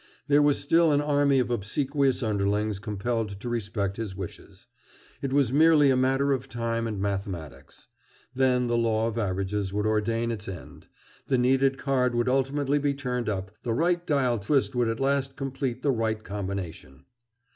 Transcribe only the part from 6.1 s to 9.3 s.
of time and mathematics. Then the law of